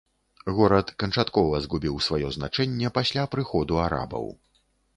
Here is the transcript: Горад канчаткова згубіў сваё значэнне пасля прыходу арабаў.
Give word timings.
Горад 0.59 0.87
канчаткова 1.03 1.59
згубіў 1.67 1.99
сваё 2.07 2.33
значэнне 2.39 2.93
пасля 2.99 3.29
прыходу 3.35 3.73
арабаў. 3.87 4.25